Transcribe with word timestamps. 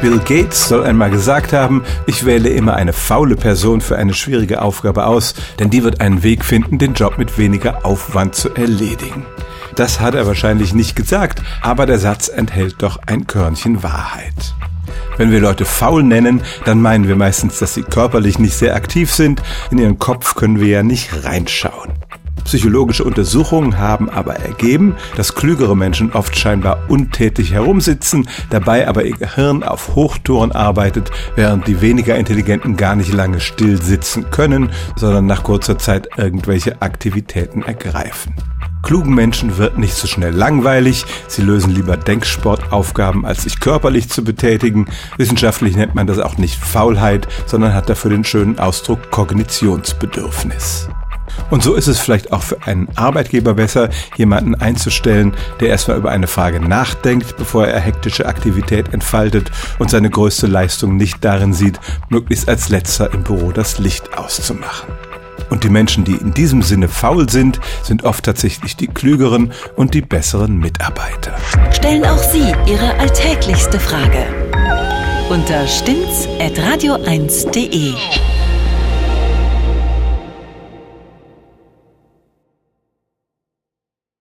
Bill 0.00 0.18
Gates 0.18 0.68
soll 0.68 0.84
einmal 0.84 1.10
gesagt 1.10 1.52
haben, 1.52 1.82
ich 2.06 2.24
wähle 2.24 2.48
immer 2.48 2.74
eine 2.74 2.94
faule 2.94 3.36
Person 3.36 3.82
für 3.82 3.98
eine 3.98 4.14
schwierige 4.14 4.62
Aufgabe 4.62 5.04
aus, 5.04 5.34
denn 5.58 5.68
die 5.68 5.84
wird 5.84 6.00
einen 6.00 6.22
Weg 6.22 6.42
finden, 6.42 6.78
den 6.78 6.94
Job 6.94 7.18
mit 7.18 7.36
weniger 7.36 7.84
Aufwand 7.84 8.34
zu 8.34 8.48
erledigen. 8.54 9.26
Das 9.76 10.00
hat 10.00 10.14
er 10.14 10.26
wahrscheinlich 10.26 10.72
nicht 10.72 10.96
gesagt, 10.96 11.42
aber 11.60 11.84
der 11.84 11.98
Satz 11.98 12.28
enthält 12.28 12.76
doch 12.82 12.98
ein 13.06 13.26
Körnchen 13.26 13.82
Wahrheit. 13.82 14.54
Wenn 15.18 15.32
wir 15.32 15.40
Leute 15.40 15.66
faul 15.66 16.02
nennen, 16.02 16.40
dann 16.64 16.80
meinen 16.80 17.06
wir 17.06 17.16
meistens, 17.16 17.58
dass 17.58 17.74
sie 17.74 17.82
körperlich 17.82 18.38
nicht 18.38 18.54
sehr 18.54 18.74
aktiv 18.74 19.12
sind. 19.12 19.42
In 19.70 19.76
ihren 19.76 19.98
Kopf 19.98 20.34
können 20.34 20.60
wir 20.60 20.68
ja 20.68 20.82
nicht 20.82 21.24
reinschauen. 21.24 21.92
Psychologische 22.50 23.04
Untersuchungen 23.04 23.78
haben 23.78 24.10
aber 24.10 24.34
ergeben, 24.34 24.96
dass 25.14 25.36
klügere 25.36 25.76
Menschen 25.76 26.10
oft 26.14 26.36
scheinbar 26.36 26.80
untätig 26.88 27.52
herumsitzen, 27.52 28.28
dabei 28.50 28.88
aber 28.88 29.04
ihr 29.04 29.16
Gehirn 29.16 29.62
auf 29.62 29.94
Hochtouren 29.94 30.50
arbeitet, 30.50 31.12
während 31.36 31.68
die 31.68 31.80
weniger 31.80 32.16
Intelligenten 32.16 32.76
gar 32.76 32.96
nicht 32.96 33.12
lange 33.12 33.38
still 33.38 33.80
sitzen 33.80 34.32
können, 34.32 34.70
sondern 34.96 35.26
nach 35.26 35.44
kurzer 35.44 35.78
Zeit 35.78 36.08
irgendwelche 36.16 36.82
Aktivitäten 36.82 37.62
ergreifen. 37.62 38.34
Klugen 38.82 39.14
Menschen 39.14 39.56
wird 39.56 39.78
nicht 39.78 39.94
so 39.94 40.08
schnell 40.08 40.34
langweilig, 40.34 41.04
sie 41.28 41.42
lösen 41.42 41.72
lieber 41.72 41.96
Denksportaufgaben, 41.96 43.24
als 43.24 43.44
sich 43.44 43.60
körperlich 43.60 44.10
zu 44.10 44.24
betätigen. 44.24 44.86
Wissenschaftlich 45.18 45.76
nennt 45.76 45.94
man 45.94 46.08
das 46.08 46.18
auch 46.18 46.36
nicht 46.36 46.58
Faulheit, 46.58 47.28
sondern 47.46 47.74
hat 47.74 47.88
dafür 47.88 48.10
den 48.10 48.24
schönen 48.24 48.58
Ausdruck 48.58 49.12
Kognitionsbedürfnis. 49.12 50.88
Und 51.50 51.62
so 51.62 51.74
ist 51.74 51.88
es 51.88 51.98
vielleicht 51.98 52.32
auch 52.32 52.42
für 52.42 52.62
einen 52.66 52.88
Arbeitgeber 52.96 53.54
besser, 53.54 53.90
jemanden 54.16 54.54
einzustellen, 54.54 55.34
der 55.60 55.68
erstmal 55.68 55.96
über 55.96 56.10
eine 56.10 56.26
Frage 56.26 56.60
nachdenkt, 56.60 57.36
bevor 57.36 57.66
er 57.66 57.80
hektische 57.80 58.26
Aktivität 58.26 58.92
entfaltet 58.92 59.50
und 59.78 59.90
seine 59.90 60.10
größte 60.10 60.46
Leistung 60.46 60.96
nicht 60.96 61.24
darin 61.24 61.52
sieht, 61.52 61.80
möglichst 62.08 62.48
als 62.48 62.68
letzter 62.68 63.12
im 63.12 63.24
Büro 63.24 63.52
das 63.52 63.78
Licht 63.78 64.16
auszumachen. 64.16 64.88
Und 65.50 65.64
die 65.64 65.68
Menschen, 65.68 66.04
die 66.04 66.14
in 66.14 66.32
diesem 66.32 66.62
Sinne 66.62 66.88
faul 66.88 67.28
sind, 67.28 67.60
sind 67.82 68.04
oft 68.04 68.24
tatsächlich 68.24 68.76
die 68.76 68.86
klügeren 68.86 69.52
und 69.74 69.94
die 69.94 70.02
besseren 70.02 70.58
Mitarbeiter. 70.58 71.34
Stellen 71.72 72.04
auch 72.04 72.22
Sie 72.22 72.54
Ihre 72.66 72.94
alltäglichste 72.98 73.80
Frage 73.80 74.24
unter 75.28 75.66
stimmtz.radio1.de. 75.66 77.94